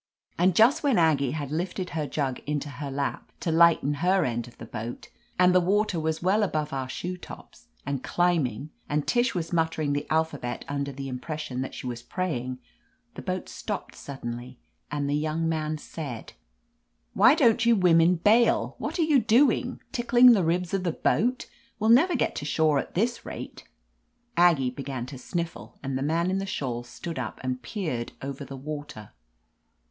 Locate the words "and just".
0.35-0.81